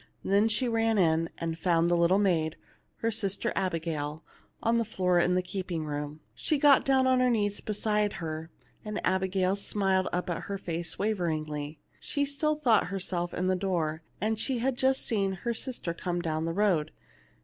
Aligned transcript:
Then 0.23 0.47
she 0.47 0.67
ran 0.67 0.97
in, 0.97 1.29
and 1.37 1.59
found 1.59 1.87
the 1.87 1.95
little 1.95 2.17
maid, 2.17 2.55
her 3.01 3.11
sister 3.11 3.53
Abigail, 3.55 4.23
on 4.63 4.79
the 4.79 4.83
floor 4.83 5.19
in 5.19 5.35
the 5.35 5.43
keeping 5.43 5.85
room. 5.85 6.21
She 6.33 6.57
got 6.57 6.83
down 6.83 7.05
on 7.05 7.19
her 7.19 7.29
knees 7.29 7.61
beside 7.61 8.13
her, 8.13 8.49
and 8.83 8.99
Abigail 9.05 9.55
smiled 9.55 10.09
up 10.11 10.27
in 10.27 10.37
her 10.37 10.57
face 10.57 10.97
waveringly. 10.97 11.77
She 11.99 12.25
still 12.25 12.55
thought 12.55 12.87
herself 12.87 13.31
in 13.31 13.45
the 13.45 13.55
door, 13.55 14.01
and 14.19 14.37
that 14.37 14.41
she 14.41 14.57
had 14.57 14.75
just 14.75 15.05
seen 15.05 15.33
her 15.33 15.53
sister 15.53 15.93
come 15.93 16.19
down 16.19 16.45
the 16.45 16.51
road. 16.53 16.89